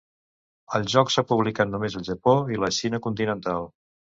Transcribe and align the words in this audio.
El 0.77 0.87
joc 0.93 1.11
s'ha 1.15 1.23
publicat 1.33 1.71
només 1.73 1.99
al 2.01 2.07
Japó 2.09 2.35
i 2.57 2.61
la 2.65 2.73
Xina 2.79 3.05
continental. 3.09 3.71